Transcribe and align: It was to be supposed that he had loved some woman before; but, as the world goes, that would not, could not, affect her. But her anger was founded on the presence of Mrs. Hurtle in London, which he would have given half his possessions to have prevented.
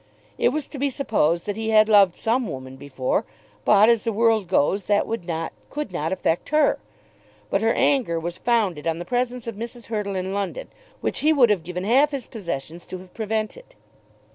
It 0.39 0.49
was 0.49 0.65
to 0.69 0.79
be 0.79 0.89
supposed 0.89 1.45
that 1.45 1.55
he 1.55 1.69
had 1.69 1.87
loved 1.87 2.15
some 2.15 2.47
woman 2.49 2.75
before; 2.75 3.23
but, 3.63 3.87
as 3.87 4.03
the 4.03 4.11
world 4.11 4.47
goes, 4.47 4.87
that 4.87 5.05
would 5.05 5.27
not, 5.27 5.53
could 5.69 5.91
not, 5.91 6.11
affect 6.11 6.49
her. 6.49 6.79
But 7.51 7.61
her 7.61 7.73
anger 7.73 8.19
was 8.19 8.39
founded 8.39 8.87
on 8.87 8.97
the 8.97 9.05
presence 9.05 9.45
of 9.45 9.53
Mrs. 9.53 9.85
Hurtle 9.93 10.15
in 10.15 10.33
London, 10.33 10.69
which 11.01 11.19
he 11.19 11.31
would 11.31 11.51
have 11.51 11.63
given 11.63 11.83
half 11.83 12.09
his 12.09 12.25
possessions 12.25 12.87
to 12.87 12.97
have 12.97 13.13
prevented. 13.13 13.75